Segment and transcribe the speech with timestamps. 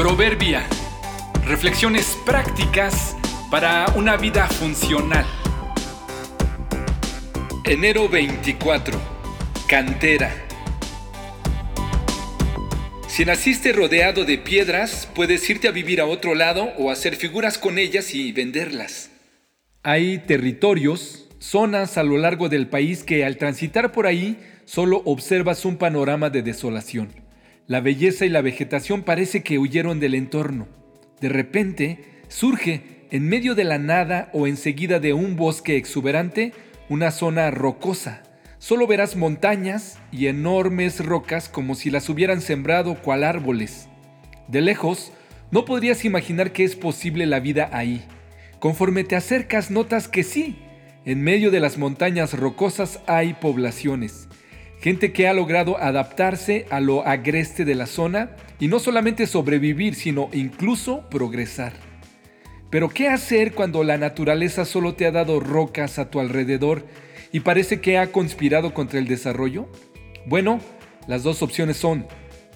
[0.00, 0.66] Proverbia.
[1.44, 3.14] Reflexiones prácticas
[3.50, 5.26] para una vida funcional.
[7.66, 8.98] Enero 24.
[9.68, 10.32] Cantera.
[13.08, 17.58] Si naciste rodeado de piedras, puedes irte a vivir a otro lado o hacer figuras
[17.58, 19.10] con ellas y venderlas.
[19.82, 25.66] Hay territorios, zonas a lo largo del país que al transitar por ahí solo observas
[25.66, 27.29] un panorama de desolación.
[27.70, 30.66] La belleza y la vegetación parece que huyeron del entorno.
[31.20, 36.52] De repente, surge, en medio de la nada o enseguida de un bosque exuberante,
[36.88, 38.24] una zona rocosa.
[38.58, 43.86] Solo verás montañas y enormes rocas como si las hubieran sembrado cual árboles.
[44.48, 45.12] De lejos,
[45.52, 48.04] no podrías imaginar que es posible la vida ahí.
[48.58, 50.58] Conforme te acercas, notas que sí,
[51.04, 54.26] en medio de las montañas rocosas hay poblaciones
[54.80, 59.94] gente que ha logrado adaptarse a lo agreste de la zona y no solamente sobrevivir,
[59.94, 61.72] sino incluso progresar.
[62.70, 66.86] Pero ¿qué hacer cuando la naturaleza solo te ha dado rocas a tu alrededor
[67.32, 69.68] y parece que ha conspirado contra el desarrollo?
[70.26, 70.60] Bueno,
[71.06, 72.06] las dos opciones son,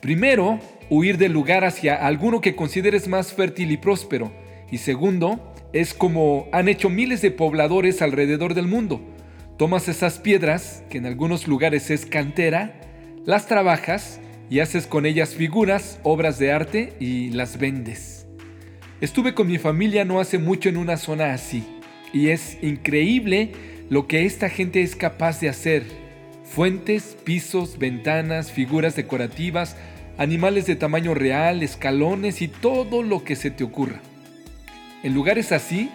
[0.01, 4.33] primero, huir del lugar hacia alguno que consideres más fértil y próspero,
[4.71, 9.01] y segundo, es como han hecho miles de pobladores alrededor del mundo,
[9.57, 12.81] Tomas esas piedras, que en algunos lugares es cantera,
[13.25, 18.27] las trabajas y haces con ellas figuras, obras de arte y las vendes.
[19.01, 21.65] Estuve con mi familia no hace mucho en una zona así
[22.13, 23.53] y es increíble
[23.91, 25.85] lo que esta gente es capaz de hacer.
[26.45, 29.77] Fuentes, pisos, ventanas, figuras decorativas,
[30.19, 34.01] animales de tamaño real, escalones y todo lo que se te ocurra.
[35.03, 35.91] En lugares así,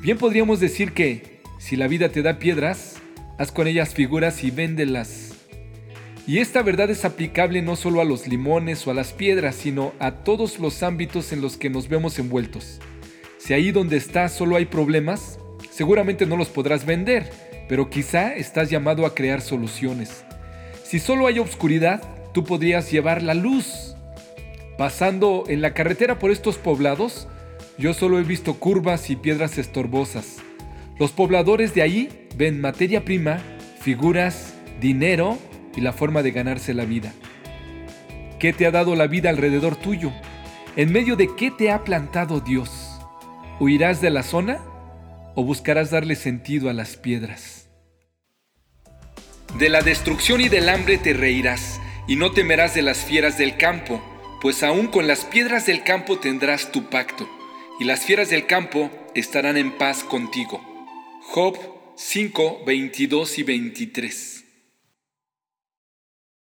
[0.00, 2.89] bien podríamos decir que si la vida te da piedras,
[3.40, 5.32] haz con ellas figuras y véndelas.
[6.26, 9.94] Y esta verdad es aplicable no solo a los limones o a las piedras, sino
[9.98, 12.80] a todos los ámbitos en los que nos vemos envueltos.
[13.38, 15.38] Si ahí donde estás solo hay problemas,
[15.70, 17.30] seguramente no los podrás vender,
[17.66, 20.22] pero quizá estás llamado a crear soluciones.
[20.84, 22.02] Si solo hay obscuridad,
[22.34, 23.94] tú podrías llevar la luz.
[24.76, 27.26] Pasando en la carretera por estos poblados,
[27.78, 30.42] yo solo he visto curvas y piedras estorbosas.
[31.00, 33.38] Los pobladores de ahí ven materia prima,
[33.80, 34.52] figuras,
[34.82, 35.38] dinero
[35.74, 37.14] y la forma de ganarse la vida.
[38.38, 40.12] ¿Qué te ha dado la vida alrededor tuyo?
[40.76, 43.00] ¿En medio de qué te ha plantado Dios?
[43.60, 44.60] ¿Huirás de la zona
[45.34, 47.70] o buscarás darle sentido a las piedras?
[49.58, 53.56] De la destrucción y del hambre te reirás, y no temerás de las fieras del
[53.56, 54.02] campo,
[54.42, 57.26] pues aún con las piedras del campo tendrás tu pacto,
[57.80, 60.69] y las fieras del campo estarán en paz contigo.
[61.32, 61.56] Job
[61.94, 64.39] 5, 22 y 23.